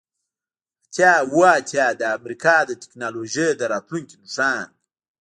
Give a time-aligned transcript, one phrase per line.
[0.83, 4.67] اتیا اوه اتیا د امریکا د ټیکنالوژۍ د راتلونکي نښان